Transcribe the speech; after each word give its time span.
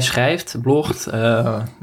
Schrijft, 0.00 0.56
blogt, 0.62 1.08
uh, 1.08 1.14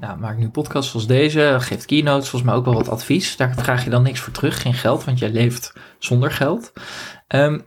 ja, 0.01 0.15
maakt 0.19 0.37
nu 0.37 0.49
podcasts 0.49 0.91
zoals 0.91 1.07
deze, 1.07 1.57
geeft 1.59 1.85
keynotes, 1.85 2.29
volgens 2.29 2.51
mij 2.51 2.59
ook 2.59 2.65
wel 2.65 2.73
wat 2.73 2.89
advies. 2.89 3.37
Daar 3.37 3.53
vraag 3.55 3.83
je 3.83 3.89
dan 3.89 4.03
niks 4.03 4.19
voor 4.19 4.33
terug, 4.33 4.61
geen 4.61 4.73
geld, 4.73 5.03
want 5.03 5.19
jij 5.19 5.29
leeft 5.29 5.73
zonder 5.99 6.31
geld. 6.31 6.73
Um, 7.27 7.65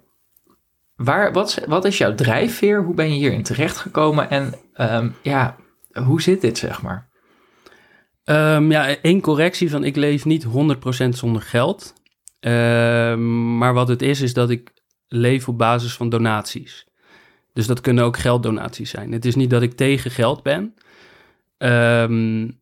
waar, 0.96 1.32
wat, 1.32 1.60
wat 1.66 1.84
is 1.84 1.98
jouw 1.98 2.14
drijfveer? 2.14 2.82
Hoe 2.82 2.94
ben 2.94 3.08
je 3.08 3.18
hierin 3.18 3.42
terechtgekomen? 3.42 4.30
En 4.30 4.54
um, 4.76 5.14
ja, 5.22 5.56
hoe 6.04 6.22
zit 6.22 6.40
dit, 6.40 6.58
zeg 6.58 6.82
maar? 6.82 7.08
Um, 8.24 8.70
ja, 8.70 8.96
één 8.96 9.20
correctie 9.20 9.70
van 9.70 9.84
ik 9.84 9.96
leef 9.96 10.24
niet 10.24 10.46
100% 10.46 10.48
zonder 11.08 11.42
geld. 11.42 11.94
maar 13.58 13.74
wat 13.74 13.88
het 13.88 14.02
is, 14.02 14.20
is 14.20 14.34
dat 14.34 14.50
ik 14.50 14.72
leef 15.08 15.48
op 15.48 15.58
basis 15.58 15.94
van 15.94 16.08
donaties. 16.08 16.86
Dus 17.58 17.66
dat 17.66 17.80
kunnen 17.80 18.04
ook 18.04 18.18
gelddonaties 18.18 18.90
zijn. 18.90 19.12
Het 19.12 19.24
is 19.24 19.34
niet 19.34 19.50
dat 19.50 19.62
ik 19.62 19.72
tegen 19.72 20.10
geld 20.10 20.42
ben. 20.42 20.74
Um, 21.58 22.60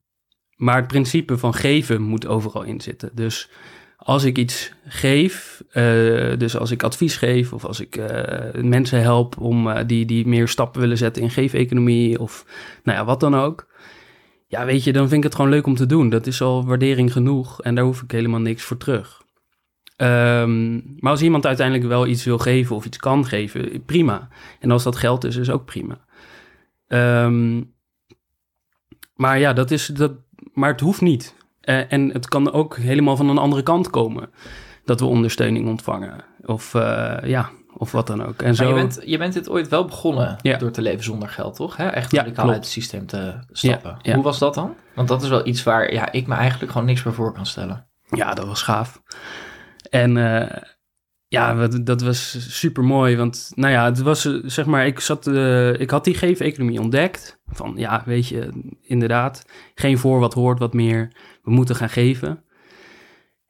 maar 0.55 0.77
het 0.77 0.87
principe 0.87 1.39
van 1.39 1.55
geven 1.55 2.03
moet 2.03 2.27
overal 2.27 2.63
in 2.63 2.81
zitten. 2.81 3.11
Dus 3.15 3.51
als 3.97 4.25
ik 4.25 4.39
iets 4.39 4.73
geef, 4.87 5.63
uh, 5.69 6.37
dus 6.39 6.57
als 6.57 6.71
ik 6.71 6.83
advies 6.83 7.17
geef 7.17 7.53
of 7.53 7.65
als 7.65 7.81
ik 7.81 7.97
uh, 7.97 8.63
mensen 8.63 9.03
help 9.03 9.41
om 9.41 9.67
uh, 9.67 9.79
die, 9.87 10.07
die 10.07 10.27
meer 10.27 10.49
stappen 10.49 10.81
willen 10.81 10.97
zetten 10.97 11.23
in 11.23 11.31
geefeconomie 11.31 12.21
of 12.21 12.47
nou 12.85 12.99
ja, 12.99 13.05
wat 13.05 13.21
dan 13.21 13.35
ook. 13.35 13.67
Ja, 14.47 14.65
weet 14.65 14.85
je, 14.85 14.93
dan 14.93 15.09
vind 15.09 15.19
ik 15.19 15.29
het 15.29 15.35
gewoon 15.35 15.51
leuk 15.51 15.67
om 15.67 15.75
te 15.75 15.87
doen. 15.87 16.09
Dat 16.09 16.27
is 16.27 16.43
al 16.43 16.67
waardering 16.67 17.13
genoeg 17.13 17.63
en 17.63 17.75
daar 17.75 17.85
hoef 17.85 18.03
ik 18.03 18.11
helemaal 18.11 18.41
niks 18.41 18.63
voor 18.63 18.77
terug. 18.77 19.25
Um, 19.97 20.97
maar 20.99 21.11
als 21.11 21.23
iemand 21.23 21.47
uiteindelijk 21.47 21.89
wel 21.89 22.07
iets 22.07 22.25
wil 22.25 22.39
geven 22.39 22.77
of 22.77 22.85
iets 22.85 22.97
kan 22.97 23.27
geven, 23.27 23.85
prima. 23.85 24.29
En 24.61 24.71
als 24.71 24.83
dat 24.83 24.97
geld 24.97 25.25
is, 25.25 25.37
is 25.37 25.51
ook 25.51 25.65
prima. 25.65 25.99
Um, 26.89 27.75
maar 29.15 29.39
ja, 29.39 29.53
dat 29.53 29.71
is 29.71 29.87
dat. 29.87 30.13
Maar 30.53 30.71
het 30.71 30.81
hoeft 30.81 31.01
niet. 31.01 31.35
Uh, 31.63 31.93
en 31.93 32.11
het 32.13 32.29
kan 32.29 32.53
ook 32.53 32.77
helemaal 32.77 33.17
van 33.17 33.29
een 33.29 33.39
andere 33.39 33.63
kant 33.63 33.91
komen 33.91 34.31
dat 34.85 35.01
we 35.01 35.07
ondersteuning 35.07 35.69
ontvangen. 35.69 36.25
Of 36.45 36.75
uh, 36.75 37.17
ja, 37.23 37.51
of 37.77 37.93
wat 37.93 38.07
dan 38.07 38.27
ook. 38.27 38.43
En 38.43 38.55
zo... 38.55 38.69
je, 38.69 38.75
bent, 38.75 39.01
je 39.05 39.19
bent 39.19 39.33
dit 39.33 39.49
ooit 39.49 39.69
wel 39.69 39.85
begonnen 39.85 40.37
ja. 40.43 40.57
door 40.57 40.71
te 40.71 40.83
leven 40.83 41.05
zonder 41.05 41.29
geld, 41.29 41.57
toch? 41.57 41.77
Hè? 41.77 41.87
Echt 41.87 42.13
radicaal 42.13 42.47
ja, 42.47 42.53
uit 42.53 42.61
het 42.61 42.73
systeem 42.73 43.07
te 43.07 43.35
stappen. 43.51 43.97
Ja, 44.03 44.15
Hoe 44.15 44.25
was 44.25 44.39
dat 44.39 44.55
dan? 44.55 44.75
Want 44.95 45.09
dat 45.09 45.23
is 45.23 45.29
wel 45.29 45.47
iets 45.47 45.63
waar 45.63 45.93
ja, 45.93 46.13
ik 46.13 46.27
me 46.27 46.35
eigenlijk 46.35 46.73
gewoon 46.73 46.87
niks 46.87 47.03
meer 47.03 47.15
voor 47.15 47.33
kan 47.33 47.47
stellen. 47.47 47.87
Ja, 48.11 48.35
dat 48.35 48.47
was 48.47 48.63
gaaf. 48.63 49.03
En 49.91 50.17
uh, 50.17 50.47
ja, 51.27 51.67
dat 51.67 52.03
was 52.03 52.47
super 52.59 52.85
mooi. 52.85 53.17
Want 53.17 53.53
nou 53.55 53.73
ja, 53.73 53.85
het 53.85 53.99
was 53.99 54.41
zeg 54.43 54.67
maar, 54.67 54.87
ik, 54.87 55.01
zat, 55.01 55.27
uh, 55.27 55.81
ik 55.81 55.91
had 55.91 56.05
die 56.05 56.15
geef-economie 56.15 56.81
ontdekt. 56.81 57.41
Van 57.47 57.75
ja, 57.77 58.03
weet 58.07 58.29
je, 58.29 58.73
inderdaad, 58.83 59.47
geen 59.75 59.99
voor 59.99 60.21
wat 60.21 60.35
hoort 60.35 60.59
wat 60.59 60.75
meer. 60.75 61.13
We 61.43 61.51
moeten 61.51 61.77
gaan 61.77 61.91
geven. 61.91 62.45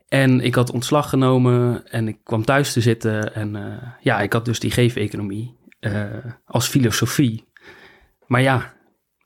En 0.09 0.41
ik 0.41 0.55
had 0.55 0.71
ontslag 0.71 1.09
genomen 1.09 1.87
en 1.89 2.09
ik 2.09 2.19
kwam 2.23 2.45
thuis 2.45 2.73
te 2.73 2.81
zitten. 2.81 3.35
En 3.35 3.81
ja, 4.01 4.21
ik 4.21 4.33
had 4.33 4.45
dus 4.45 4.61
die 4.61 4.71
geef-economie 4.71 5.57
als 6.45 6.69
filosofie. 6.69 7.49
Maar 8.27 8.43
ja, 8.43 8.75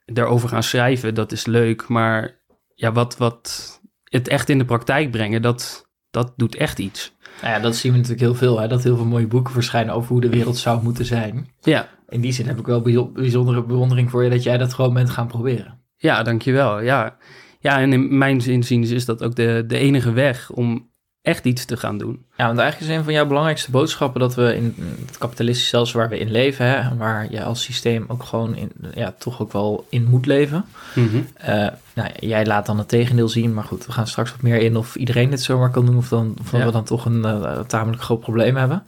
daarover 0.04 0.48
gaan 0.48 0.62
schrijven, 0.62 1.14
dat 1.14 1.32
is 1.32 1.46
leuk. 1.46 1.88
Maar 1.88 2.40
ja, 2.74 2.92
wat, 2.92 3.16
wat 3.16 3.80
het 4.04 4.28
echt 4.28 4.48
in 4.48 4.58
de 4.58 4.64
praktijk 4.64 5.10
brengen, 5.10 5.42
dat, 5.42 5.89
dat 6.10 6.32
doet 6.36 6.56
echt 6.56 6.78
iets. 6.78 7.16
Nou 7.42 7.54
ja, 7.54 7.60
dat 7.60 7.76
zien 7.76 7.92
we 7.92 7.98
natuurlijk 7.98 8.24
heel 8.24 8.34
veel. 8.34 8.60
Hè? 8.60 8.68
Dat 8.68 8.82
heel 8.82 8.96
veel 8.96 9.04
mooie 9.04 9.26
boeken 9.26 9.52
verschijnen 9.52 9.94
over 9.94 10.12
hoe 10.12 10.20
de 10.20 10.28
wereld 10.28 10.56
zou 10.56 10.82
moeten 10.82 11.04
zijn. 11.04 11.48
Ja. 11.60 11.88
In 12.08 12.20
die 12.20 12.32
zin 12.32 12.46
heb 12.46 12.58
ik 12.58 12.66
wel 12.66 13.10
bijzondere 13.12 13.64
bewondering 13.64 14.10
voor 14.10 14.24
je 14.24 14.30
dat 14.30 14.42
jij 14.42 14.58
dat 14.58 14.74
gewoon 14.74 14.94
bent 14.94 15.10
gaan 15.10 15.26
proberen. 15.26 15.78
Ja, 15.96 16.22
dankjewel. 16.22 16.80
Ja, 16.80 17.16
ja 17.60 17.80
en 17.80 17.92
in 17.92 18.18
mijn 18.18 18.46
inziens 18.46 18.90
is 18.90 19.04
dat 19.04 19.22
ook 19.22 19.34
de, 19.34 19.64
de 19.66 19.78
enige 19.78 20.12
weg 20.12 20.50
om 20.50 20.89
echt 21.22 21.44
iets 21.44 21.64
te 21.64 21.76
gaan 21.76 21.98
doen. 21.98 22.24
Ja, 22.36 22.46
want 22.46 22.58
eigenlijk 22.58 22.90
is 22.90 22.96
een 22.96 23.04
van 23.04 23.12
jouw 23.12 23.26
belangrijkste 23.26 23.70
boodschappen 23.70 24.20
dat 24.20 24.34
we 24.34 24.56
in 24.56 24.74
het 25.06 25.18
kapitalistische 25.18 25.68
stelsel 25.68 25.98
waar 25.98 26.08
we 26.08 26.18
in 26.18 26.30
leven, 26.30 26.66
hè, 26.66 26.96
waar 26.96 27.26
je 27.30 27.42
als 27.42 27.62
systeem 27.62 28.04
ook 28.08 28.22
gewoon 28.22 28.56
in, 28.56 28.72
ja, 28.94 29.14
toch 29.18 29.42
ook 29.42 29.52
wel 29.52 29.86
in 29.88 30.04
moet 30.04 30.26
leven. 30.26 30.64
Mm 30.94 31.08
-hmm. 31.08 31.26
uh, 31.40 31.68
nou, 31.94 32.10
jij 32.18 32.46
laat 32.46 32.66
dan 32.66 32.78
het 32.78 32.88
tegendeel 32.88 33.28
zien, 33.28 33.54
maar 33.54 33.64
goed, 33.64 33.86
we 33.86 33.92
gaan 33.92 34.06
straks 34.06 34.30
wat 34.30 34.42
meer 34.42 34.58
in 34.58 34.76
of 34.76 34.96
iedereen 34.96 35.30
dit 35.30 35.42
zomaar 35.42 35.70
kan 35.70 35.86
doen 35.86 35.96
of 35.96 36.08
dan 36.08 36.36
of 36.40 36.52
ja. 36.52 36.64
we 36.64 36.72
dan 36.72 36.84
toch 36.84 37.04
een 37.04 37.22
uh, 37.24 37.60
tamelijk 37.60 38.02
groot 38.02 38.20
probleem 38.20 38.56
hebben. 38.56 38.82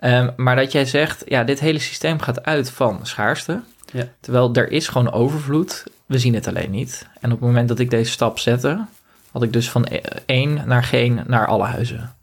Um, 0.00 0.30
maar 0.36 0.56
dat 0.56 0.72
jij 0.72 0.84
zegt, 0.84 1.22
ja, 1.26 1.44
dit 1.44 1.60
hele 1.60 1.78
systeem 1.78 2.20
gaat 2.20 2.44
uit 2.44 2.70
van 2.70 3.00
schaarste, 3.02 3.60
ja. 3.92 4.08
terwijl 4.20 4.54
er 4.54 4.70
is 4.70 4.88
gewoon 4.88 5.12
overvloed, 5.12 5.84
we 6.06 6.18
zien 6.18 6.34
het 6.34 6.46
alleen 6.46 6.70
niet. 6.70 7.06
En 7.20 7.32
op 7.32 7.38
het 7.38 7.48
moment 7.48 7.68
dat 7.68 7.78
ik 7.78 7.90
deze 7.90 8.10
stap 8.10 8.38
zette, 8.38 8.84
had 9.30 9.42
ik 9.42 9.52
dus 9.52 9.70
van 9.70 9.86
één 10.26 10.62
naar 10.66 10.84
geen 10.84 11.20
naar 11.26 11.46
alle 11.46 11.64
huizen. 11.64 12.14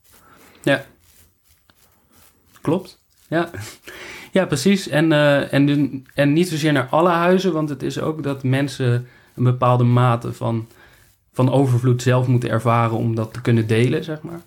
Ja. 0.63 0.85
Klopt. 2.61 2.99
Ja. 3.27 3.49
Ja, 4.31 4.45
precies. 4.45 4.87
En, 4.87 5.11
uh, 5.11 5.53
en, 5.53 6.05
en 6.13 6.33
niet 6.33 6.49
zozeer 6.49 6.71
naar 6.71 6.87
alle 6.89 7.09
huizen, 7.09 7.53
want 7.53 7.69
het 7.69 7.83
is 7.83 7.99
ook 7.99 8.23
dat 8.23 8.43
mensen 8.43 9.07
een 9.35 9.43
bepaalde 9.43 9.83
mate 9.83 10.33
van, 10.33 10.67
van 11.33 11.51
overvloed 11.51 12.01
zelf 12.01 12.27
moeten 12.27 12.49
ervaren 12.49 12.97
om 12.97 13.15
dat 13.15 13.33
te 13.33 13.41
kunnen 13.41 13.67
delen, 13.67 14.03
zeg 14.03 14.21
maar. 14.21 14.41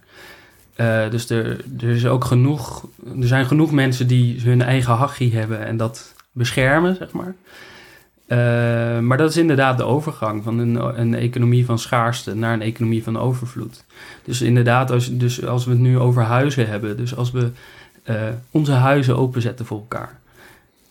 Uh, 0.76 1.10
dus 1.10 1.30
er, 1.30 1.64
er, 1.80 1.88
is 1.88 2.06
ook 2.06 2.24
genoeg, 2.24 2.86
er 3.20 3.26
zijn 3.26 3.46
genoeg 3.46 3.72
mensen 3.72 4.06
die 4.06 4.40
hun 4.40 4.62
eigen 4.62 4.94
hachie 4.94 5.34
hebben 5.34 5.66
en 5.66 5.76
dat 5.76 6.14
beschermen, 6.32 6.96
zeg 6.96 7.12
maar. 7.12 7.34
Uh, 8.32 8.98
maar 8.98 9.16
dat 9.16 9.30
is 9.30 9.36
inderdaad 9.36 9.78
de 9.78 9.84
overgang 9.84 10.42
van 10.42 10.58
een, 10.58 11.00
een, 11.00 11.14
economie 11.14 11.64
van 11.64 11.78
schaarste 11.78 12.34
naar 12.34 12.52
een 12.52 12.62
economie 12.62 13.02
van 13.02 13.18
overvloed. 13.18 13.84
Dus 14.24 14.40
inderdaad, 14.40 14.90
als, 14.90 15.16
dus 15.16 15.46
als 15.46 15.64
we 15.64 15.70
het 15.70 15.80
nu 15.80 15.98
over 15.98 16.22
huizen 16.22 16.68
hebben, 16.68 16.96
dus 16.96 17.16
als 17.16 17.30
we 17.30 17.50
uh, 18.04 18.22
onze 18.50 18.72
huizen 18.72 19.16
openzetten 19.16 19.66
voor 19.66 19.78
elkaar, 19.78 20.18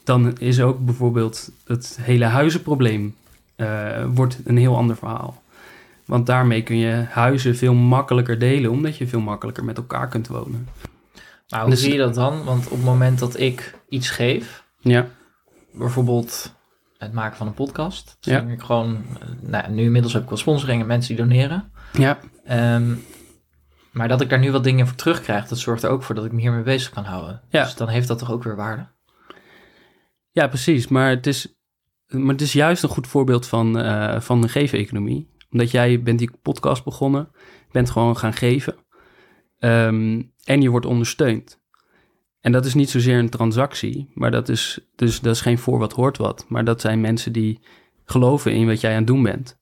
dan 0.03 0.37
is 0.37 0.61
ook 0.61 0.85
bijvoorbeeld 0.85 1.51
het 1.65 1.97
hele 2.01 2.25
huizenprobleem 2.25 3.15
uh, 3.57 4.05
wordt 4.13 4.39
een 4.45 4.57
heel 4.57 4.75
ander 4.75 4.95
verhaal. 4.95 5.43
Want 6.05 6.25
daarmee 6.25 6.63
kun 6.63 6.77
je 6.77 7.05
huizen 7.09 7.55
veel 7.55 7.73
makkelijker 7.73 8.39
delen, 8.39 8.71
omdat 8.71 8.97
je 8.97 9.07
veel 9.07 9.19
makkelijker 9.19 9.63
met 9.63 9.77
elkaar 9.77 10.07
kunt 10.07 10.27
wonen. 10.27 10.67
Maar 11.49 11.61
hoe 11.61 11.69
dus, 11.69 11.81
zie 11.81 11.91
je 11.91 11.97
dat 11.97 12.15
dan? 12.15 12.43
Want 12.43 12.65
op 12.65 12.71
het 12.71 12.83
moment 12.83 13.19
dat 13.19 13.39
ik 13.39 13.75
iets 13.89 14.09
geef, 14.09 14.63
ja. 14.79 15.07
bijvoorbeeld 15.71 16.57
het 16.99 17.13
maken 17.13 17.37
van 17.37 17.47
een 17.47 17.53
podcast. 17.53 18.17
Dus 18.19 18.33
ja. 18.33 18.41
ik 18.41 18.61
gewoon, 18.61 19.05
nou, 19.41 19.71
nu 19.71 19.83
inmiddels 19.83 20.13
heb 20.13 20.23
ik 20.23 20.29
wel 20.29 20.37
sponsoring 20.37 20.81
en 20.81 20.87
mensen 20.87 21.15
die 21.15 21.25
doneren. 21.25 21.71
Ja. 21.93 22.19
Um, 22.75 23.03
maar 23.91 24.07
dat 24.07 24.21
ik 24.21 24.29
daar 24.29 24.39
nu 24.39 24.51
wat 24.51 24.63
dingen 24.63 24.87
voor 24.87 24.95
terugkrijg, 24.95 25.47
dat 25.47 25.59
zorgt 25.59 25.83
er 25.83 25.89
ook 25.89 26.03
voor 26.03 26.15
dat 26.15 26.25
ik 26.25 26.31
me 26.31 26.41
hiermee 26.41 26.63
bezig 26.63 26.91
kan 26.91 27.03
houden. 27.03 27.41
Ja. 27.49 27.63
Dus 27.63 27.75
dan 27.75 27.87
heeft 27.87 28.07
dat 28.07 28.19
toch 28.19 28.31
ook 28.31 28.43
weer 28.43 28.55
waarde? 28.55 28.87
Ja, 30.31 30.47
precies. 30.47 30.87
Maar 30.87 31.09
het 31.09 31.27
is, 31.27 31.55
maar 32.07 32.31
het 32.31 32.41
is 32.41 32.53
juist 32.53 32.83
een 32.83 32.89
goed 32.89 33.07
voorbeeld 33.07 33.47
van, 33.47 33.85
uh, 33.85 34.19
van 34.19 34.43
een 34.43 34.49
geven-economie. 34.49 35.33
Omdat 35.49 35.71
jij 35.71 36.01
bent 36.01 36.19
die 36.19 36.31
podcast 36.41 36.83
begonnen, 36.83 37.31
bent 37.71 37.89
gewoon 37.89 38.17
gaan 38.17 38.33
geven. 38.33 38.75
Um, 39.59 40.33
en 40.43 40.61
je 40.61 40.69
wordt 40.69 40.85
ondersteund. 40.85 41.61
En 42.41 42.51
dat 42.51 42.65
is 42.65 42.73
niet 42.73 42.89
zozeer 42.89 43.19
een 43.19 43.29
transactie, 43.29 44.11
maar 44.13 44.31
dat 44.31 44.49
is, 44.49 44.79
dus, 44.95 45.19
dat 45.19 45.35
is 45.35 45.41
geen 45.41 45.57
voor 45.57 45.79
wat 45.79 45.93
hoort 45.93 46.17
wat. 46.17 46.45
Maar 46.47 46.65
dat 46.65 46.81
zijn 46.81 47.01
mensen 47.01 47.31
die 47.31 47.59
geloven 48.05 48.53
in 48.53 48.67
wat 48.67 48.81
jij 48.81 48.91
aan 48.91 48.97
het 48.97 49.07
doen 49.07 49.23
bent 49.23 49.57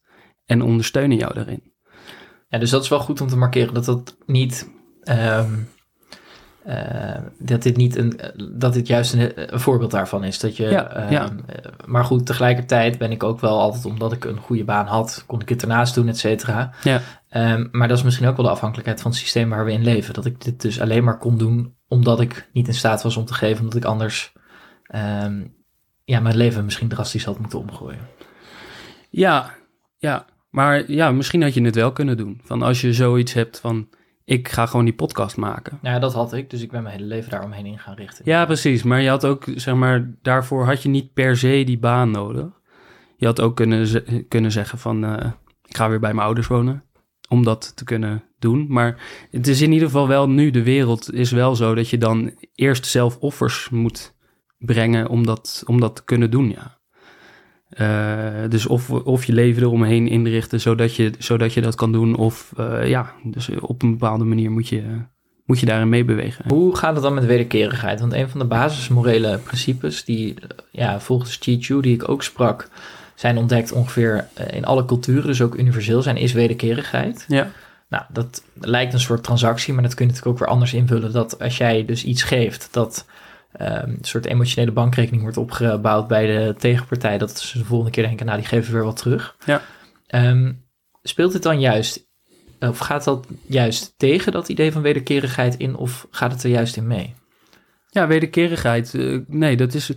en 0.45 0.61
ondersteunen 0.61 1.17
jou 1.17 1.33
daarin. 1.33 1.73
Ja, 2.49 2.59
dus 2.59 2.69
dat 2.69 2.83
is 2.83 2.89
wel 2.89 2.99
goed 2.99 3.21
om 3.21 3.27
te 3.27 3.37
markeren 3.37 3.73
dat 3.73 3.85
dat 3.85 4.17
niet. 4.25 4.71
Uh, 5.03 5.51
dat 7.37 7.63
dit 7.63 7.77
niet 7.77 7.95
een. 7.95 8.19
dat 8.51 8.73
dit 8.73 8.87
juist 8.87 9.13
een, 9.13 9.53
een 9.53 9.59
voorbeeld 9.59 9.91
daarvan 9.91 10.23
is. 10.23 10.39
Dat 10.39 10.57
je. 10.57 10.63
Ja, 10.63 11.07
ja. 11.09 11.29
Maar 11.85 12.03
goed, 12.03 12.25
tegelijkertijd 12.25 12.97
ben 12.97 13.11
ik 13.11 13.23
ook 13.23 13.39
wel 13.39 13.59
altijd, 13.59 13.85
omdat 13.85 14.11
ik 14.11 14.25
een 14.25 14.37
goede 14.37 14.63
baan 14.63 14.85
had, 14.85 15.23
kon 15.27 15.41
ik 15.41 15.49
het 15.49 15.61
ernaast 15.61 15.95
doen, 15.95 16.07
et 16.07 16.17
cetera. 16.17 16.73
Ja. 16.83 17.01
Um, 17.31 17.69
maar 17.71 17.87
dat 17.87 17.97
is 17.97 18.03
misschien 18.03 18.27
ook 18.27 18.35
wel 18.35 18.45
de 18.45 18.51
afhankelijkheid 18.51 19.01
van 19.01 19.11
het 19.11 19.19
systeem 19.19 19.49
waar 19.49 19.65
we 19.65 19.71
in 19.71 19.83
leven. 19.83 20.13
Dat 20.13 20.25
ik 20.25 20.43
dit 20.43 20.61
dus 20.61 20.81
alleen 20.81 21.03
maar 21.03 21.17
kon 21.17 21.37
doen 21.37 21.75
omdat 21.87 22.19
ik 22.19 22.49
niet 22.53 22.67
in 22.67 22.73
staat 22.73 23.03
was 23.03 23.17
om 23.17 23.25
te 23.25 23.33
geven, 23.33 23.63
omdat 23.63 23.77
ik 23.77 23.85
anders 23.85 24.33
um, 24.95 25.55
ja, 26.03 26.19
mijn 26.19 26.37
leven 26.37 26.65
misschien 26.65 26.87
drastisch 26.87 27.25
had 27.25 27.39
moeten 27.39 27.59
omgooien. 27.59 28.07
Ja, 29.09 29.51
ja. 29.97 30.25
Maar 30.49 30.91
ja, 30.91 31.11
misschien 31.11 31.41
had 31.41 31.53
je 31.53 31.63
het 31.63 31.75
wel 31.75 31.91
kunnen 31.91 32.17
doen. 32.17 32.41
Van 32.43 32.61
als 32.61 32.81
je 32.81 32.93
zoiets 32.93 33.33
hebt 33.33 33.59
van, 33.59 33.87
ik 34.27 34.47
ga 34.47 34.65
gewoon 34.65 34.85
die 34.85 34.93
podcast 34.93 35.37
maken. 35.37 35.79
Ja, 35.81 35.99
dat 35.99 36.13
had 36.13 36.33
ik. 36.33 36.49
Dus 36.49 36.61
ik 36.61 36.71
ben 36.71 36.83
mijn 36.83 36.95
hele 36.95 37.07
leven 37.07 37.29
daaromheen 37.29 37.65
in 37.65 37.79
gaan 37.79 37.95
richten. 37.95 38.21
Ja, 38.25 38.45
precies. 38.45 38.83
Maar 38.83 39.01
je 39.01 39.09
had 39.09 39.25
ook, 39.25 39.45
zeg 39.55 39.75
maar, 39.75 40.13
daarvoor 40.21 40.65
had 40.65 40.83
je 40.83 40.89
niet 40.89 41.13
per 41.13 41.37
se 41.37 41.63
die 41.65 41.79
baan 41.79 42.11
nodig. 42.11 42.47
Je 43.17 43.25
had 43.25 43.41
ook 43.41 43.55
kunnen, 43.55 44.03
kunnen 44.27 44.51
zeggen 44.51 44.77
van, 44.77 45.05
eh, 45.05 45.31
ik 45.65 45.75
ga 45.75 45.89
weer 45.89 45.99
bij 45.99 46.13
mijn 46.13 46.25
ouders 46.25 46.47
wonen. 46.47 46.83
Om 47.29 47.43
dat 47.43 47.75
te 47.75 47.83
kunnen 47.83 48.23
doen. 48.39 48.65
Maar 48.69 49.01
het 49.31 49.47
is 49.47 49.61
in 49.61 49.71
ieder 49.71 49.87
geval 49.87 50.07
wel 50.07 50.29
nu, 50.29 50.51
de 50.51 50.63
wereld 50.63 51.13
is 51.13 51.31
wel 51.31 51.55
zo 51.55 51.75
dat 51.75 51.89
je 51.89 51.97
dan 51.97 52.31
eerst 52.55 52.85
zelf 52.85 53.17
offers 53.17 53.69
moet 53.69 54.15
brengen 54.57 55.07
om 55.07 55.25
dat, 55.25 55.63
om 55.65 55.79
dat 55.79 55.95
te 55.95 56.03
kunnen 56.03 56.31
doen, 56.31 56.49
ja. 56.49 56.76
Eh, 57.69 58.49
dus 58.49 58.65
of, 58.65 58.89
of 58.89 59.25
je 59.25 59.33
leven 59.33 59.63
eromheen 59.63 60.07
inrichten 60.07 60.61
zodat 60.61 60.95
je, 60.95 61.11
zodat 61.19 61.53
je 61.53 61.61
dat 61.61 61.75
kan 61.75 61.91
doen. 61.91 62.15
Of 62.15 62.53
eh, 62.57 62.87
ja, 62.87 63.13
dus 63.23 63.49
op 63.59 63.81
een 63.81 63.91
bepaalde 63.91 64.23
manier 64.23 64.51
moet 64.51 64.67
je, 64.67 64.83
moet 65.45 65.59
je 65.59 65.65
daarin 65.65 65.89
meebewegen. 65.89 66.45
Hoe 66.47 66.75
gaat 66.75 66.93
het 66.93 67.03
dan 67.03 67.13
met 67.13 67.25
wederkerigheid? 67.25 67.99
Want 67.99 68.13
een 68.13 68.29
van 68.29 68.39
de 68.39 68.45
basismorele 68.45 69.37
principes 69.37 70.05
die 70.05 70.35
ja, 70.71 70.99
volgens 70.99 71.37
Chi 71.41 71.57
Chu, 71.61 71.81
die 71.81 71.93
ik 71.93 72.09
ook 72.09 72.23
sprak, 72.23 72.69
zijn 73.15 73.37
ontdekt 73.37 73.71
ongeveer 73.71 74.27
eh, 74.33 74.55
in 74.55 74.65
alle 74.65 74.85
culturen, 74.85 75.27
dus 75.27 75.41
ook 75.41 75.55
universeel 75.55 76.01
zijn, 76.01 76.17
is 76.17 76.33
wederkerigheid. 76.33 77.25
Ja. 77.27 77.51
Nou, 77.89 78.03
dat 78.09 78.43
lijkt 78.53 78.93
een 78.93 78.99
soort 78.99 79.23
transactie, 79.23 79.73
maar 79.73 79.83
dat 79.83 79.93
kun 79.93 80.05
je 80.05 80.11
natuurlijk 80.11 80.35
ook 80.35 80.45
weer 80.45 80.53
anders 80.53 80.73
invullen. 80.73 81.11
Dat 81.13 81.39
als 81.39 81.57
jij 81.57 81.85
dus 81.85 82.03
iets 82.03 82.23
geeft, 82.23 82.67
dat 82.71 83.05
een 83.51 83.97
soort 84.01 84.25
emotionele 84.25 84.71
bankrekening 84.71 85.21
wordt 85.21 85.37
opgebouwd 85.37 86.07
bij 86.07 86.25
de 86.25 86.55
tegenpartij, 86.57 87.17
dat 87.17 87.39
ze 87.39 87.57
de 87.57 87.65
volgende 87.65 87.91
keer 87.91 88.03
denken, 88.03 88.25
nou, 88.25 88.37
die 88.37 88.47
geven 88.47 88.73
weer 88.73 88.83
wat 88.83 88.97
terug. 88.97 89.35
Ja. 89.45 89.61
Ehm, 90.07 90.53
speelt 91.03 91.33
het 91.33 91.43
dan 91.43 91.59
juist, 91.59 92.07
of 92.59 92.77
gaat 92.77 93.03
dat 93.03 93.27
juist 93.45 93.93
tegen 93.97 94.31
dat 94.31 94.49
idee 94.49 94.71
van 94.71 94.81
wederkerigheid 94.81 95.57
in, 95.57 95.75
of 95.75 96.07
gaat 96.11 96.31
het 96.31 96.43
er 96.43 96.49
juist 96.49 96.75
in 96.75 96.87
mee? 96.87 97.15
Ja, 97.89 98.07
wederkerigheid. 98.07 98.93
eh, 98.93 99.19
nee, 99.27 99.57
dat 99.57 99.73
is, 99.73 99.91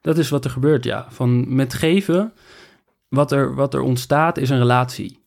dat 0.00 0.18
is 0.18 0.28
wat 0.28 0.44
er 0.44 0.50
gebeurt, 0.50 0.84
ja. 0.84 1.06
Van 1.10 1.54
met 1.54 1.74
geven, 1.74 2.32
wat 3.08 3.32
er, 3.32 3.54
wat 3.54 3.74
er 3.74 3.80
ontstaat, 3.80 4.36
is 4.38 4.50
een 4.50 4.58
relatie. 4.58 5.18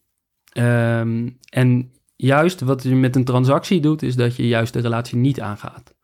Ehm, 0.51 1.29
en 1.49 1.91
juist 2.15 2.61
wat 2.61 2.83
je 2.83 2.95
met 2.95 3.15
een 3.15 3.23
transactie 3.23 3.81
doet, 3.81 4.01
is 4.01 4.15
dat 4.15 4.35
je 4.35 4.47
juist 4.47 4.73
de 4.73 4.79
relatie 4.79 5.17
niet 5.17 5.41
aangaat. 5.41 5.94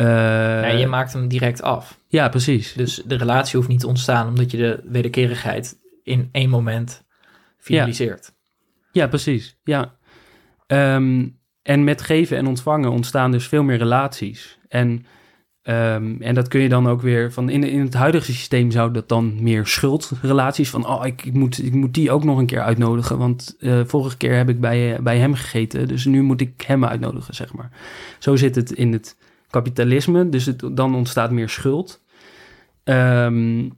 Eh, 0.00 0.06
ja, 0.06 0.66
je 0.66 0.86
maakt 0.86 1.12
hem 1.12 1.28
direct 1.28 1.62
af. 1.62 1.98
ja, 2.08 2.28
precies. 2.28 2.72
Dus 2.72 3.02
de 3.06 3.16
relatie 3.16 3.56
hoeft 3.56 3.68
niet 3.68 3.80
te 3.80 3.86
ontstaan 3.86 4.28
omdat 4.28 4.50
je 4.50 4.56
de 4.56 4.80
wederkerigheid 4.84 5.78
in 6.02 6.28
één 6.32 6.50
moment 6.50 7.04
finaliseert. 7.58 8.32
Ja, 8.92 9.06
precies. 9.06 9.58
Ja. 9.64 9.94
Ehm, 10.66 11.28
en 11.62 11.84
met 11.84 12.02
geven 12.02 12.36
en 12.36 12.46
ontvangen 12.46 12.90
ontstaan 12.90 13.30
dus 13.30 13.48
veel 13.48 13.62
meer 13.62 13.78
relaties. 13.78 14.58
En, 14.68 15.06
ehm, 15.62 16.16
en 16.20 16.34
dat 16.34 16.48
kun 16.48 16.60
je 16.60 16.68
dan 16.68 16.88
ook 16.88 17.00
weer 17.00 17.32
van 17.32 17.48
in, 17.48 17.64
in 17.64 17.80
het 17.80 17.94
huidige 17.94 18.32
systeem 18.32 18.70
zou 18.70 18.92
dat 18.92 19.08
dan 19.08 19.42
meer 19.42 19.66
schuldrelaties 19.66 20.70
van 20.70 20.86
oh, 20.86 21.06
ik, 21.06 21.24
ik, 21.24 21.32
moet, 21.32 21.64
ik 21.64 21.72
moet 21.72 21.94
die 21.94 22.10
ook 22.10 22.24
nog 22.24 22.38
een 22.38 22.46
keer 22.46 22.62
uitnodigen. 22.62 23.18
Want 23.18 23.56
eh, 23.58 23.80
vorige 23.84 24.16
keer 24.16 24.36
heb 24.36 24.48
ik 24.48 24.60
bij, 24.60 24.98
bij 25.02 25.18
hem 25.18 25.34
gegeten, 25.34 25.88
dus 25.88 26.04
nu 26.04 26.22
moet 26.22 26.40
ik 26.40 26.60
hem 26.60 26.84
uitnodigen, 26.84 27.34
zeg 27.34 27.54
maar. 27.54 27.70
Zo 28.18 28.36
zit 28.36 28.54
het 28.54 28.70
in 28.70 28.92
het 28.92 29.16
kapitalisme, 29.50 30.28
dus 30.28 30.46
het, 30.46 30.62
dan 30.72 30.94
ontstaat 30.94 31.30
meer 31.30 31.48
schuld. 31.48 32.02
Ehm, 32.84 33.68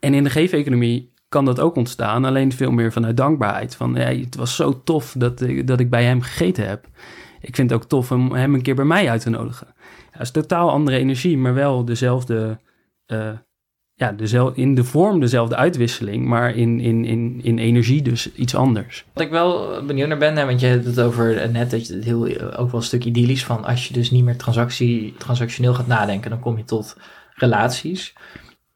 en 0.00 0.14
in 0.14 0.24
de 0.24 0.30
geef-economie 0.30 1.12
kan 1.28 1.44
dat 1.44 1.60
ook 1.60 1.76
ontstaan, 1.76 2.24
alleen 2.24 2.52
veel 2.52 2.70
meer 2.70 2.92
vanuit 2.92 3.16
dankbaarheid. 3.16 3.76
Van 3.76 3.94
ja, 3.94 4.06
het 4.06 4.36
was 4.36 4.56
zo 4.56 4.82
tof 4.82 5.14
dat, 5.18 5.40
ik- 5.40 5.66
dat 5.66 5.80
ik 5.80 5.90
bij 5.90 6.04
hem 6.04 6.20
gegeten 6.22 6.68
heb. 6.68 6.86
Ik 7.40 7.54
vind 7.54 7.70
het 7.70 7.80
ook 7.82 7.88
tof 7.88 8.12
om 8.12 8.32
hem 8.32 8.54
een 8.54 8.62
keer 8.62 8.74
bij 8.74 8.84
mij 8.84 9.10
uit 9.10 9.20
te 9.20 9.30
nodigen. 9.30 9.66
Dat 10.12 10.20
is 10.20 10.30
totaal 10.30 10.70
andere 10.70 10.98
energie, 10.98 11.38
maar 11.38 11.54
wel 11.54 11.84
dezelfde, 11.84 12.60
eh, 13.06 13.30
ja, 13.98 14.12
dezel, 14.12 14.52
in 14.54 14.74
de 14.74 14.84
vorm 14.84 15.20
dezelfde 15.20 15.56
uitwisseling, 15.56 16.26
maar 16.26 16.54
in, 16.54 16.80
in, 16.80 17.04
in, 17.04 17.40
in 17.42 17.58
energie 17.58 18.02
dus 18.02 18.32
iets 18.32 18.54
anders. 18.54 19.04
Wat 19.12 19.22
ik 19.22 19.30
wel 19.30 19.82
benieuwd 19.86 20.08
naar 20.08 20.18
ben, 20.18 20.36
hè, 20.36 20.46
want 20.46 20.60
je 20.60 20.66
hebt 20.66 20.84
het 20.84 21.00
over 21.00 21.36
eh, 21.36 21.48
net 21.48 21.70
dat 21.70 21.86
je 21.86 21.94
het 21.94 22.04
heel, 22.04 22.26
eh, 22.26 22.60
ook 22.60 22.70
wel 22.70 22.80
een 22.80 22.86
stuk 22.86 23.04
idyllisch 23.04 23.44
van 23.44 23.64
als 23.64 23.88
je 23.88 23.94
dus 23.94 24.10
niet 24.10 24.24
meer 24.24 24.36
transactie, 24.36 25.14
transactioneel 25.18 25.74
gaat 25.74 25.86
nadenken, 25.86 26.30
dan 26.30 26.40
kom 26.40 26.56
je 26.56 26.64
tot 26.64 26.96
relaties. 27.34 28.14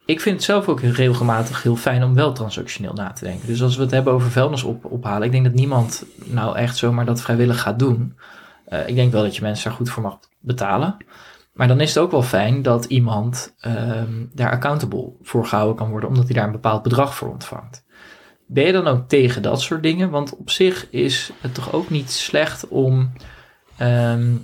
Ik 0.04 0.20
vind 0.20 0.36
het 0.36 0.44
zelf 0.44 0.68
ook 0.68 0.80
regelmatig 0.80 1.62
heel 1.62 1.76
fijn 1.76 2.04
om 2.04 2.14
wel 2.14 2.32
transactioneel 2.32 2.92
na 2.92 3.12
te 3.12 3.24
denken. 3.24 3.46
Dus 3.46 3.62
als 3.62 3.76
we 3.76 3.82
het 3.82 3.90
hebben 3.90 4.12
over 4.12 4.30
vuilnis 4.30 4.62
op, 4.62 4.84
ophalen, 4.84 5.22
ik 5.22 5.32
denk 5.32 5.44
dat 5.44 5.54
niemand 5.54 6.04
nou 6.24 6.56
echt 6.56 6.76
zomaar 6.76 7.04
dat 7.04 7.20
vrijwillig 7.20 7.60
gaat 7.60 7.78
doen. 7.78 8.16
Eh, 8.64 8.88
ik 8.88 8.94
denk 8.94 9.12
wel 9.12 9.22
dat 9.22 9.36
je 9.36 9.42
mensen 9.42 9.68
daar 9.68 9.78
goed 9.78 9.90
voor 9.90 10.02
mag 10.02 10.18
betalen. 10.40 10.96
Maar 11.52 11.68
dan 11.68 11.80
is 11.80 11.94
het 11.94 12.02
ook 12.02 12.10
wel 12.10 12.22
fijn 12.22 12.62
dat 12.62 12.84
iemand 12.84 13.54
ehm, 13.60 14.26
daar 14.32 14.50
accountable 14.50 15.12
voor 15.22 15.46
gehouden 15.46 15.76
kan 15.76 15.90
worden, 15.90 16.08
omdat 16.08 16.24
hij 16.24 16.34
daar 16.34 16.46
een 16.46 16.52
bepaald 16.52 16.82
bedrag 16.82 17.14
voor 17.14 17.30
ontvangt. 17.30 17.84
Ben 18.46 18.64
je 18.66 18.72
dan 18.72 18.86
ook 18.86 19.08
tegen 19.08 19.42
dat 19.42 19.60
soort 19.60 19.82
dingen? 19.82 20.10
Want 20.10 20.36
op 20.36 20.50
zich 20.50 20.90
is 20.90 21.32
het 21.40 21.54
toch 21.54 21.72
ook 21.72 21.90
niet 21.90 22.10
slecht 22.10 22.68
om 22.68 23.12
ehm, 23.76 24.34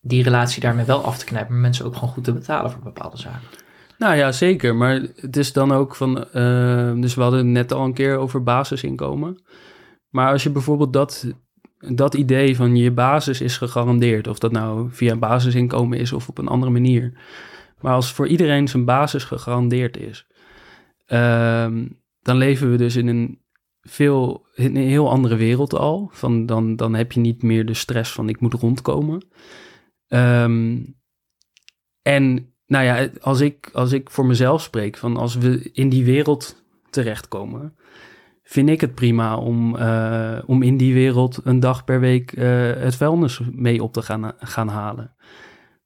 die 0.00 0.22
relatie 0.22 0.60
daarmee 0.60 0.84
wel 0.84 1.04
af 1.04 1.18
te 1.18 1.24
knijpen, 1.24 1.52
maar 1.52 1.62
mensen 1.62 1.84
ook 1.84 1.94
gewoon 1.94 2.08
goed 2.08 2.24
te 2.24 2.32
betalen 2.32 2.70
voor 2.70 2.82
bepaalde 2.82 3.16
zaken. 3.16 3.48
Nou 3.98 4.14
ja, 4.16 4.32
zeker. 4.32 4.76
Maar 4.76 5.00
het 5.14 5.36
is 5.36 5.52
dan 5.52 5.72
ook 5.72 5.94
van. 5.94 6.24
eh, 6.32 6.92
dus 6.94 7.14
we 7.14 7.22
hadden 7.22 7.38
het 7.40 7.48
net 7.48 7.72
al 7.72 7.84
een 7.84 7.94
keer 7.94 8.16
over 8.16 8.42
basisinkomen. 8.42 9.42
Maar 10.08 10.32
als 10.32 10.42
je 10.42 10.50
bijvoorbeeld 10.50 10.92
dat, 10.92 11.26
dat 11.78 12.14
idee 12.14 12.56
van 12.56 12.76
je 12.76 12.90
basis 12.90 13.40
is 13.40 13.56
gegarandeerd, 13.56 14.26
of 14.26 14.38
dat 14.38 14.52
nou 14.52 14.88
via 14.90 15.12
een 15.12 15.18
basisinkomen 15.18 15.98
is 15.98 16.12
of 16.12 16.28
op 16.28 16.38
een 16.38 16.48
andere 16.48 16.72
manier. 16.72 17.12
Maar 17.80 17.94
als 17.94 18.12
voor 18.12 18.26
iedereen 18.26 18.68
zijn 18.68 18.84
basis 18.84 19.24
gegarandeerd 19.24 19.96
is, 19.96 20.26
ehm, 21.06 21.86
dan 22.22 22.36
leven 22.36 22.70
we 22.70 22.76
dus 22.76 22.96
in 22.96 23.06
een 23.06 23.40
veel 23.80 24.46
in 24.54 24.76
een 24.76 24.88
heel 24.88 25.10
andere 25.10 25.36
wereld 25.36 25.74
al. 25.74 26.10
Van 26.12 26.46
dan, 26.46 26.76
dan 26.76 26.94
heb 26.94 27.12
je 27.12 27.20
niet 27.20 27.42
meer 27.42 27.66
de 27.66 27.74
stress 27.74 28.12
van 28.12 28.28
ik 28.28 28.40
moet 28.40 28.54
rondkomen. 28.54 29.28
Ehm, 30.08 30.78
en 32.02 32.54
nou 32.66 32.84
ja, 32.84 33.08
als 33.20 33.40
ik, 33.40 33.70
als 33.72 33.92
ik 33.92 34.10
voor 34.10 34.26
mezelf 34.26 34.62
spreek, 34.62 34.96
van 34.96 35.16
als 35.16 35.34
we 35.34 35.70
in 35.72 35.88
die 35.88 36.04
wereld 36.04 36.64
terechtkomen, 36.90 37.76
vind 38.48 38.68
ik 38.68 38.80
het 38.80 38.94
prima 38.94 39.36
om, 39.36 39.76
eh, 39.76 40.38
om 40.46 40.62
in 40.62 40.76
die 40.76 40.94
wereld 40.94 41.40
een 41.44 41.60
dag 41.60 41.84
per 41.84 42.00
week 42.00 42.32
eh, 42.32 42.46
het 42.76 42.96
vuilnis 42.96 43.40
mee 43.52 43.82
op 43.82 43.92
te 43.92 44.02
gaan, 44.02 44.32
gaan 44.38 44.68
halen. 44.68 45.14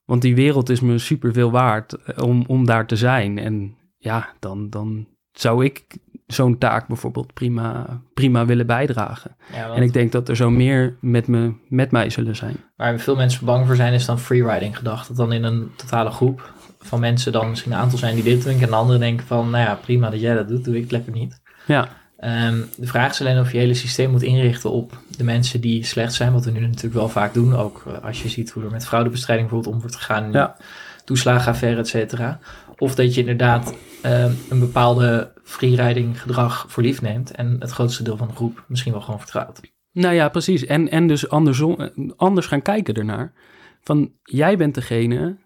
Want 0.04 0.22
die 0.22 0.34
wereld 0.34 0.68
is 0.68 0.80
me 0.80 0.98
superveel 0.98 1.50
waard 1.50 1.92
eh, 1.92 2.24
om, 2.24 2.44
om 2.46 2.66
daar 2.66 2.86
te 2.86 2.96
zijn. 2.96 3.38
En 3.38 3.76
ja, 3.98 4.28
dan, 4.38 4.70
dan 4.70 5.06
zou 5.32 5.64
ik 5.64 5.84
zo'n 6.26 6.58
taak 6.58 6.86
bijvoorbeeld 6.86 7.32
prima, 7.32 8.00
prima 8.14 8.46
willen 8.46 8.66
bijdragen. 8.66 9.36
Ja, 9.52 9.66
want 9.66 9.78
En 9.78 9.84
ik 9.84 9.92
denk 9.92 10.12
dat 10.12 10.28
er 10.28 10.36
zo 10.36 10.50
meer 10.50 10.96
met, 11.00 11.26
me, 11.26 11.52
met 11.68 11.90
mij 11.90 12.10
zullen 12.10 12.36
zijn. 12.36 12.56
waar 12.76 12.98
veel 12.98 13.16
mensen 13.16 13.46
bang 13.46 13.66
voor 13.66 13.76
zijn, 13.76 13.92
is 13.92 14.06
dan 14.06 14.18
freeriding 14.18 14.76
gedacht. 14.76 15.08
Dat 15.08 15.16
dan 15.16 15.32
in 15.32 15.44
een 15.44 15.70
totale 15.76 16.10
groep 16.10 16.52
van 16.78 17.00
mensen 17.00 17.32
dan 17.32 17.48
misschien 17.48 17.72
een 17.72 17.78
aantal 17.78 17.98
zijn 17.98 18.14
die 18.14 18.24
dit 18.24 18.44
doen, 18.44 18.52
en 18.52 18.58
de 18.58 18.74
anderen 18.74 19.00
denken 19.00 19.26
van, 19.26 19.50
nou 19.50 19.64
ja, 19.64 19.74
prima 19.74 20.10
dat 20.10 20.20
jij 20.20 20.34
dat 20.34 20.48
doet, 20.48 20.64
doe 20.64 20.76
ik 20.76 20.90
lekker 20.90 21.12
niet. 21.12 21.40
Ja, 21.66 21.88
Ehm, 22.22 22.60
de 22.76 22.86
vraag 22.86 23.10
is 23.10 23.20
alleen 23.20 23.38
of 23.38 23.52
je 23.52 23.58
hele 23.58 23.74
systeem 23.74 24.10
moet 24.10 24.22
inrichten 24.22 24.70
op 24.70 24.98
de 25.16 25.24
mensen 25.24 25.60
die 25.60 25.84
slecht 25.84 26.14
zijn, 26.14 26.32
wat 26.32 26.44
we 26.44 26.50
nu 26.50 26.60
natuurlijk 26.60 26.94
wel 26.94 27.08
vaak 27.08 27.34
doen. 27.34 27.54
Ook 27.56 27.82
eh, 27.86 28.04
als 28.04 28.22
je 28.22 28.28
ziet 28.28 28.50
hoe 28.50 28.64
er 28.64 28.70
met 28.70 28.86
fraudebestrijding 28.86 29.48
bijvoorbeeld 29.48 29.74
om 29.74 29.80
wordt 29.88 29.96
gegaan 30.04 30.32
Ja. 30.32 30.56
toeslagenaffaire, 31.04 31.80
et 31.80 31.88
cetera. 31.88 32.38
Of 32.78 32.94
dat 32.94 33.14
je 33.14 33.20
inderdaad 33.20 33.74
ehm, 34.02 34.30
een 34.48 34.58
bepaalde 34.58 35.32
freeriding 35.44 36.20
gedrag 36.20 36.64
voor 36.68 36.82
lief 36.82 37.02
neemt 37.02 37.30
en 37.30 37.56
het 37.58 37.70
grootste 37.70 38.02
deel 38.02 38.16
van 38.16 38.28
de 38.28 38.34
groep 38.34 38.64
misschien 38.68 38.92
wel 38.92 39.00
gewoon 39.00 39.20
vertrouwt. 39.20 39.60
Nou 39.92 40.14
ja, 40.14 40.28
precies. 40.28 40.66
En, 40.66 40.90
en 40.90 41.06
dus 41.06 41.28
andersom, 41.28 41.80
eh, 41.80 41.88
anders 42.16 42.46
gaan 42.46 42.62
kijken 42.62 42.94
ernaar. 42.94 43.32
Van 43.80 44.12
jij 44.22 44.56
bent 44.56 44.74
degene, 44.74 45.36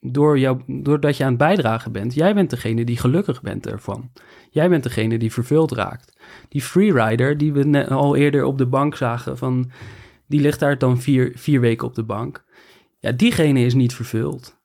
door 0.00 0.38
jou, 0.38 0.60
doordat 0.66 1.16
je 1.16 1.22
aan 1.22 1.28
het 1.28 1.38
bijdragen 1.38 1.92
bent, 1.92 2.14
jij 2.14 2.34
bent 2.34 2.50
degene 2.50 2.84
die 2.84 2.96
gelukkig 2.96 3.42
bent 3.42 3.66
ervan. 3.66 4.10
Jij 4.50 4.68
bent 4.68 4.82
degene 4.82 5.18
die 5.18 5.32
vervuld 5.32 5.72
raakt. 5.72 6.18
Die 6.48 6.62
freerider 6.62 7.38
die 7.38 7.52
we 7.52 7.64
net 7.64 7.88
al 7.88 8.16
eerder 8.16 8.44
op 8.44 8.58
de 8.58 8.66
bank 8.66 8.96
zagen, 8.96 9.38
van, 9.38 9.70
die 10.26 10.40
ligt 10.40 10.60
daar 10.60 10.78
dan 10.78 11.00
vier, 11.00 11.32
vier 11.34 11.60
weken 11.60 11.86
op 11.86 11.94
de 11.94 12.02
bank. 12.02 12.44
Ja, 12.98 13.12
diegene 13.12 13.60
is 13.60 13.74
niet 13.74 13.94
vervuld. 13.94 14.59